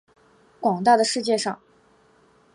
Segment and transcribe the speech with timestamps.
[0.59, 1.59] 广大的世界上